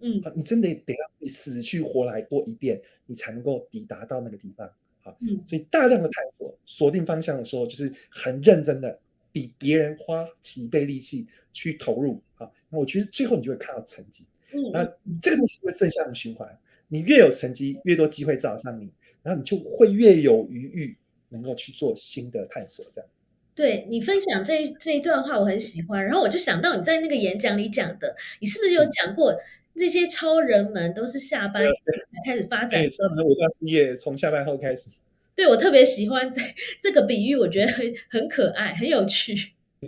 [0.00, 4.70] 嗯，你真的得要你死去活来过一遍，你才能够抵达到那个地方。
[5.00, 9.00] 好，嗯，所以大量的探索、锁定方向的时候，就是很认真的。
[9.32, 12.25] 比别人花几倍力气去投入啊，
[12.68, 14.24] 那我觉得最后你就会看到成绩。
[14.52, 14.84] 嗯，那
[15.20, 16.48] 这个东西会正向的循环，
[16.88, 18.90] 你越有成绩，越多机会找上你，
[19.22, 20.96] 然后你就会越有余裕，
[21.30, 22.86] 能够去做新的探索。
[22.94, 23.10] 这样，
[23.54, 26.04] 对你分享这这一段话，我很喜欢。
[26.04, 29.36] 然后我就想到你在那个演讲里讲的，你是不是有讲过
[29.74, 32.80] 这些超人们都是下班才开始发展？
[32.80, 34.90] 对，超人伟大事业从下班后开始。
[35.34, 36.40] 对，我特别喜欢这
[36.82, 39.34] 这个比喻，我觉得很很可爱，很有趣。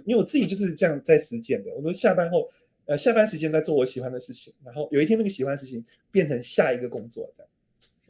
[0.04, 2.46] 因为我自己就是这样在实践的，我都下班后，
[2.88, 7.50] 呃，下班时间在做我喜欢的事情，然后有一天那个喜欢的事情变成下一个工作，这样。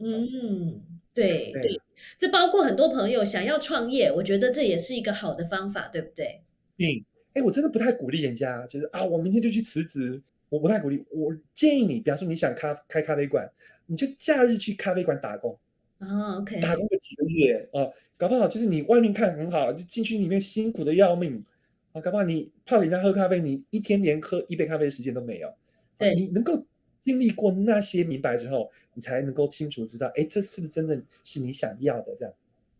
[0.01, 0.81] 嗯，
[1.13, 1.81] 对对，
[2.17, 6.41] 这包括很多朋友想要创业，我觉得这也是一个好的方法，对不对？
[6.77, 11.03] 嗯，哎，我真的不太鼓励人家，就是啊，我明天就去辞职，我不太鼓励。
[11.11, 13.51] 我建议你，比方说你想咖开咖啡馆，
[13.85, 15.59] 你就假日去咖啡馆打工。
[15.97, 21.43] 哦，OK，打工个几个月啊，搞不好就是你外面看很好，就进去里面辛苦的要命
[21.91, 25.51] 啊，搞不好你泡人家喝咖啡，你一天连喝一杯咖啡的时间都没有。
[25.97, 26.63] 对，你能够
[27.01, 32.15] 经历过那些明白之后，你才能够清楚知道，哎，这是不是真的是你想要的？
[32.15, 32.33] 这样，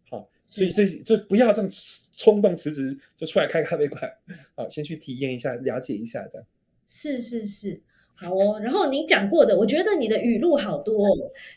[0.09, 1.71] 好，所以所以就不要这样
[2.13, 4.11] 冲动辞职就出来开咖啡馆，
[4.55, 6.47] 好，先去体验一下，了解一下，这样。
[6.85, 7.81] 是是是。
[8.15, 11.07] 好哦，然后你讲过的，我觉得你的语录好多。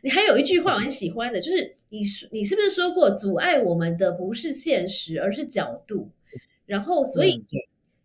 [0.00, 6.08] 你还有一句话我很喜欢的，就是你你是不是说过，阻碍我们的不是现实，而是角度。
[6.72, 7.44] 然后，所以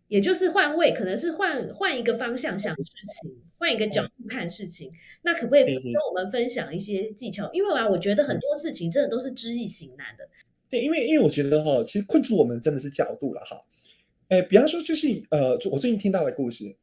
[0.08, 2.82] 也就是换位，可能是换换一个方向想事
[3.22, 4.92] 情，换一个角度看事情。
[5.22, 7.50] 那可不可以跟我们分享一些技巧？
[7.54, 10.28] 因为啊，我觉得很多事情真的都是知易行难的。
[10.68, 13.58] 对，因为因为我觉得哈，其实困住我们真的是角度了哈。
[14.28, 16.76] 哎，比方说就是呃，我最近听到的故事。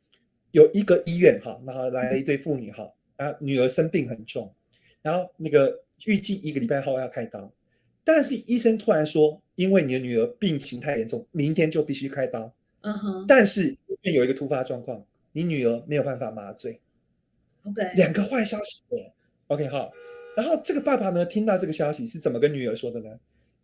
[0.51, 4.55] 有一个医院哈，然后来了一对妇女哈，啊，女儿生病很重，
[5.01, 7.51] 然后那个预计一个礼拜后要开刀，
[8.05, 12.55] 但是医生突然说，因为你的女儿病情太严重，明天就必须开刀。
[12.81, 13.25] 嗯哼。
[13.27, 16.79] 但是有一个突发状况，你女儿没有办法麻醉。
[17.65, 17.91] OK。
[17.95, 18.81] 两个坏消息。
[19.47, 19.91] OK 好，
[20.37, 23.09] 然后这个爸爸呢，听到这个消息是怎么跟女儿说的呢？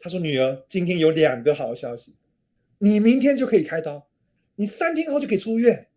[0.04, 2.15] 他说：“女儿，今天有两个好消息，
[2.80, 4.08] 你明天就可以开刀，
[4.56, 5.88] 你三天后就可以出院。”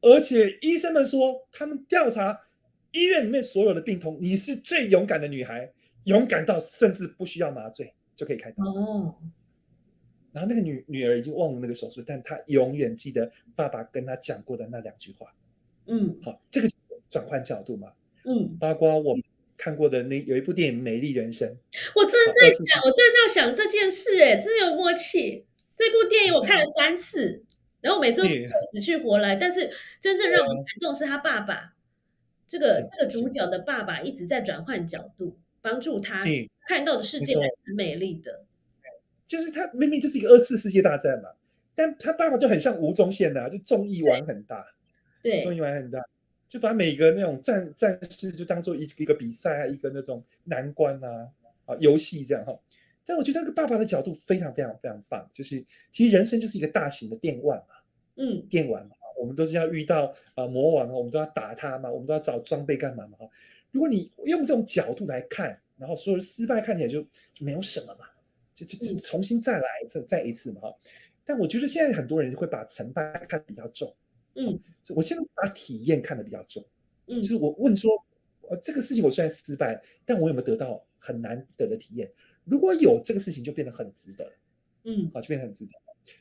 [0.00, 2.40] 而且医生们说，他们调查
[2.92, 5.70] 医院里面所有的病童，你是最勇敢的女孩，
[6.04, 8.64] 勇敢到甚至不需要麻醉就可以开刀。
[8.64, 9.14] 哦。
[10.32, 15.34] 然后那个女女儿已经忘了那个手术，但她永远记得爸爸跟她讲过的那两句话。
[15.86, 16.18] 嗯。
[16.22, 16.68] 好，这个
[17.10, 17.92] 转换角度嘛。
[18.24, 18.56] 嗯。
[18.58, 19.16] 包括我
[19.56, 21.48] 看过的那有一部电影《美丽人生》，
[21.94, 25.46] 我正在想，我正在想这件事，哎，真有默契。
[25.76, 27.44] 这部电影我看了三次。
[27.80, 28.22] 然后每次
[28.72, 31.74] 死去活来，但是真正让我感动是他爸爸，
[32.46, 36.22] 这个这个主角的爸爸一直在转换角度，帮助他
[36.68, 38.44] 看到的世界很美丽的。
[39.26, 41.30] 就是他明明就是一个二次世界大战嘛，
[41.74, 44.66] 但他爸爸就很像吴宗宪呐，就综艺玩很大，
[45.22, 45.98] 对，综艺玩很大，
[46.46, 51.30] 就把每个那种战战士就当做一一个比赛啊，一个那种难关啊
[51.64, 52.60] 啊游戏这样哈。
[53.06, 57.74] 但我觉得那个爸爸的角度非常非常非常棒，就是其实人生就是一个大型的电玩嘛，
[58.16, 63.26] 嗯，电玩嘛，我们都是要遇到啊魔王啊，我们都要打他嘛，我们都要找装备干嘛嘛哈。
[63.74, 68.06] 如果你用这种角度来看，然后所有的失败看起来就就没有什么嘛，
[68.54, 70.74] 就就就重新再来一次再一次嘛哈。
[71.24, 73.92] 但我觉得现在很多人会把成败看得比较重，
[74.36, 74.56] 嗯，
[74.90, 76.64] 我现在是把体验看得比较重，
[77.06, 77.90] 嗯，就是我问说，
[78.48, 82.08] 呃，这个事情我虽然失败，但我有没有得到很难得的体验？
[82.44, 84.32] 如果有这个事情，就变得很值得，
[84.84, 85.72] 嗯，好，就变得很值得。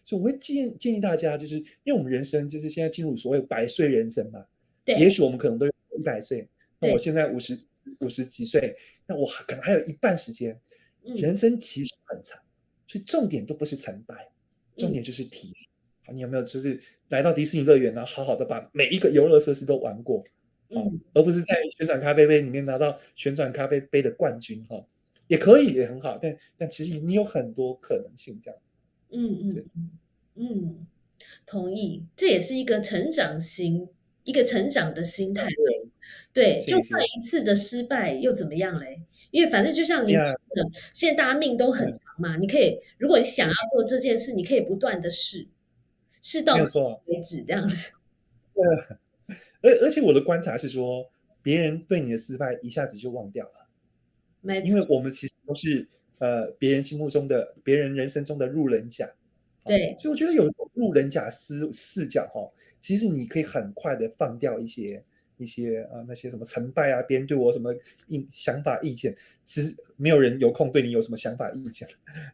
[0.04, 4.44] 所以我会建建议大家，就是因为我们人生就是现在进入所谓百岁人生嘛，
[4.84, 6.48] 对，也许我们可能都有一百岁，
[6.84, 7.58] 那我现在五十
[8.00, 8.76] 五十几岁，
[9.08, 10.60] 那我可能还有一半时间，
[11.02, 12.40] 人生其实很长，
[12.88, 14.30] 所以重点都不是成败，
[14.76, 15.58] 重点就是体验。
[16.06, 16.80] 好，你有没有就是
[17.10, 18.06] 来到迪士尼乐园呢？
[18.06, 20.24] 好好的把每一个游乐设施都玩过，
[20.70, 24.86] 嗯，而不是在旋转咖啡杯里面拿到旋转咖啡杯的冠军哈，
[25.28, 28.60] 也可以也很好，但但其实你有很多可能性这样。
[29.12, 29.90] 嗯嗯嗯
[30.36, 30.88] 嗯，
[31.46, 33.88] 同意，这也是一个成长型，
[34.24, 35.46] 一个成长的心态。
[35.46, 35.83] 对，
[36.66, 39.02] 就算一次的失败又怎么样嘞？
[39.32, 45.48] 因为反正就像你说的，现在大家命都很长嘛，你可以，如果你想要做这件事，你可以不断的试，
[46.22, 46.56] 试到
[47.06, 47.94] 为止，这样子。
[48.54, 48.64] 对，
[49.62, 51.10] 而而且我的观察是说，
[51.42, 53.68] 别人对你的失败一下子就忘掉了，
[54.42, 55.88] 没，因为我们其实都是
[56.20, 59.10] 呃别人心目中的、别人人生中的路人甲。
[59.66, 65.04] 对，所以我觉得有一种路人甲视视角哈，其实你可以很快的放掉一些。
[65.44, 67.76] 一些啊，那些什么成败啊，别人对我什么
[68.08, 69.14] 意想法意见，
[69.44, 71.88] 其实没有人有空对你有什么想法意见。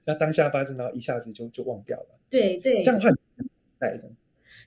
[0.06, 2.20] 那当下发生，然后一下子就就忘掉了。
[2.30, 4.10] 对对，这样的。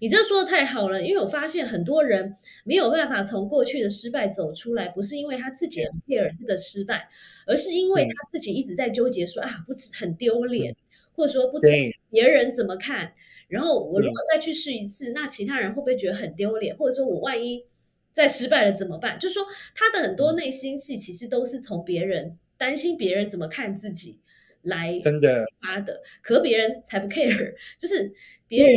[0.01, 7.09] 你这说的太好了，因为我发现很多人没有办法从过去的失败走出来，不是因为他自己很 care 这个失败，
[7.47, 10.75] 而是因为他自己一直在纠结说啊，不很丢脸，
[11.15, 11.69] 或者说不知
[12.11, 13.13] 别人怎么看。
[13.49, 16.75] 然后我如果再去试一次，那其他人会不会觉得很丢脸？
[16.77, 17.67] 或者说我万一？
[18.13, 19.19] 再失败了怎么办？
[19.19, 19.45] 就是说，
[19.75, 24.21] 他的很多内心戏其实都是从别人担心别人怎么看自己
[24.63, 28.13] 来真的发的，可别人才不 care，就是
[28.47, 28.73] 别人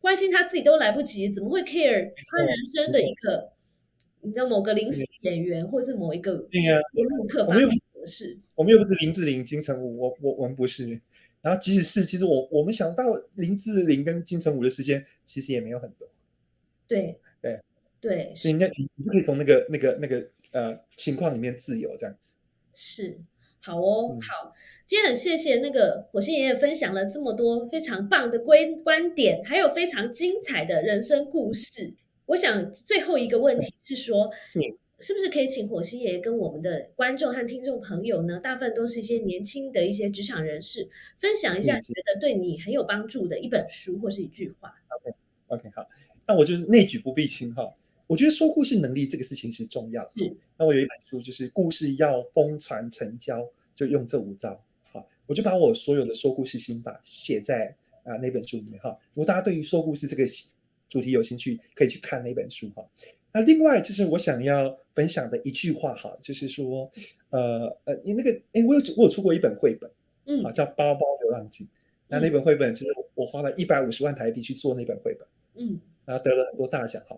[0.00, 3.52] 关心他自己都来不及，怎么会 care 他人生的一个，
[4.22, 6.78] 你知道某个临时演员或者是某一个对呀，
[7.18, 8.38] 顾客发生什么事？
[8.54, 11.00] 我们又不是林志玲、金城武，我我我们不是。
[11.42, 16.06] 然后即使是，其实我我们想到林志玲跟金城武的时间，其实也没有很多。
[16.86, 17.18] 对
[18.00, 18.32] 对。
[18.34, 22.16] 所以那你你就可以从那个那个那个呃情况里面自由这样。
[22.74, 23.20] 是，
[23.60, 24.54] 好哦，好，
[24.86, 31.94] 今天很谢谢那个火星爷爷分享了这么多非常棒的观观点，还有非常精彩的人生故事。
[32.26, 34.30] 我想最后一个问题是说，
[35.00, 40.88] 是不是可以请火星爷爷跟我们的观众和听众朋友呢，大部分都是一些年轻的一些职场人士，
[41.18, 44.72] 分享一下觉得对你很有帮助的一本书或是一句话。
[44.88, 45.16] OK
[45.48, 45.86] OK 好，
[46.26, 47.74] 那我就是内举不避亲哈。
[48.10, 50.36] 我觉得说故事能力这个事情是重要的。
[50.58, 54.60] 那我有一本书，就是故事要疯传成交，就用这五招。
[54.90, 58.90] 好，我就把我所有的说故事心法写在啊那本书里面哈。
[59.14, 60.26] 如果大家对于说故事这个
[60.88, 62.84] 主题有兴趣，可以去看那本书哈。
[63.32, 66.90] 那另外就是我想要分享的一句话哈，就是说，
[67.28, 69.88] 呃呃，你那个哎，我有我有出过一本绘本，
[70.26, 71.62] 嗯，啊叫《包包流浪记》。
[72.08, 77.16] 那那本绘本就是我花了一百五十万台币去做那本绘本，嗯，然后得了很多大奖哈。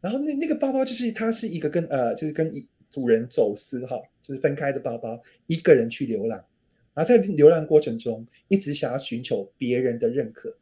[0.00, 6.42] 然后那那个包包就是它是一个跟呃就是跟一主人走私哈，就是分开的包包，一个人去流浪，
[6.94, 10.56] 然后在流浪过程中一直想要寻求别人的认可，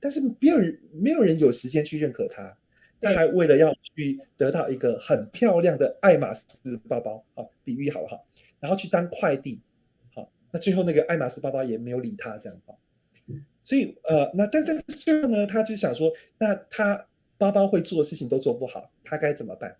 [0.00, 2.58] 但是没有人没有人有时间去认可他，
[3.00, 6.42] 他还为了要去得到一个很漂亮的爱马仕
[6.88, 8.20] 包包啊，比喻好了哈，
[8.58, 9.60] 然后去当快递，
[10.12, 12.74] 好，那最后那个爱马仕包包也没有理他这样哈，
[13.62, 17.06] 所以呃那但是最后呢，他就想说，那他。
[17.42, 19.76] 包包会做的事情都做不好，他该怎么办？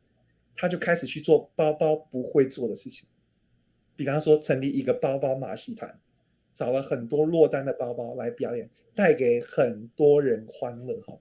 [0.56, 3.06] 他就开始去做包包不会做的事情，
[3.94, 6.00] 比方说成立一个包包马戏团，
[6.52, 11.16] 找了很多落单的包包来表演，带给很多人欢乐哈。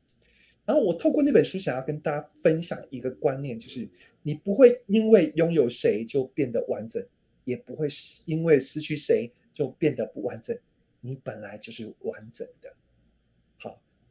[0.66, 3.88] 然后我透过那本书想要跟大家分享一个观念，就是
[4.24, 7.06] 你不会因为拥有谁就变得完整，
[7.44, 7.88] 也不会
[8.26, 10.58] 因为失去谁就变得不完整，
[11.02, 12.74] 你本来就是完整的。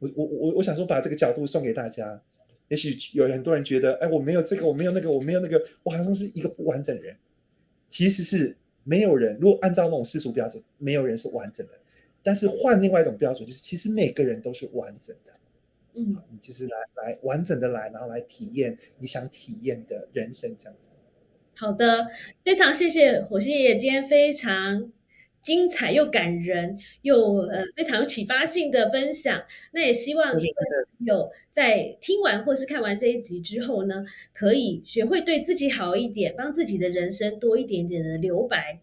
[0.01, 2.19] 我我我我想说把这个角度送给大家，
[2.69, 7.15] 也许有很多人觉得，哎，我没有这个，我没有那个，我没有那个，我好像是一个不完整人。
[7.87, 11.73] 其实是没有人，如果按照那种世俗标准，没有人是完整的。
[12.23, 15.33] 但是换另外一种标准，就是其实每个人都是完整的。
[15.93, 20.91] 嗯，你就是来来完整的来，然后来体验你想体验的人生这样子。
[21.55, 22.07] 好的，
[22.43, 24.91] 非常谢谢火星爷爷今天非常。
[25.41, 30.33] 精彩又感人又呃非常有启发性的分享，那也希望
[30.99, 38.81] 有在听完或是看完这一集之后呢，可以学会对自己好一点，帮自己的人生多一点点的留白，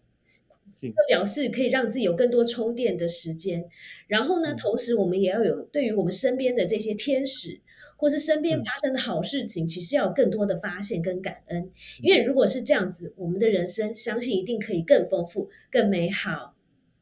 [0.73, 3.65] 这表示可以让自己有更多充电的时间。
[4.07, 7.61] 然后呢，同时我们也要有对于我们身边的这些天使，
[7.97, 11.71] 或是身边发生的好事情，其实要有更多的发现跟感恩。
[12.01, 16.48] 因为如果是这样子，我们的人生相信一定可以更丰富、更美好。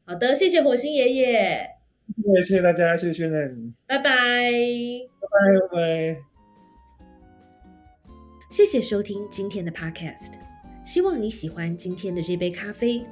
[0.08, 1.68] 好的，谢谢火星爷爷。
[2.42, 5.38] 谢谢大家，谢谢你，拜拜，拜拜
[5.70, 6.16] 拜拜。
[8.50, 10.32] 谢谢收听今天的 Podcast，
[10.82, 13.02] 希望你喜欢今天的这杯咖啡。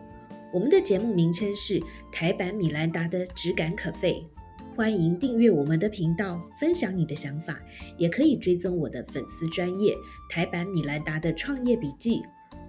[0.54, 1.78] 我们的节目名称是
[2.10, 4.26] 台版米兰达的质感可废。
[4.74, 7.60] 欢迎订阅我们的频道，分享你的想法，
[7.98, 9.94] 也可以追踪我的粉丝专业
[10.30, 12.22] 台版米兰达的创业笔记。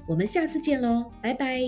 [0.05, 1.61] 我们下次见喽，拜拜。